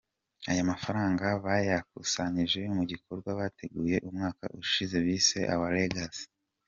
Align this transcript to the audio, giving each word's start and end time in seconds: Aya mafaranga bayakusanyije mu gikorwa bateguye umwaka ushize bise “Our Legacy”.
Aya 0.51 0.63
mafaranga 0.71 1.25
bayakusanyije 1.45 2.61
mu 2.75 2.83
gikorwa 2.91 3.29
bateguye 3.39 3.95
umwaka 4.07 4.43
ushize 4.61 4.95
bise 5.05 5.39
“Our 5.53 5.71
Legacy”. 5.79 6.25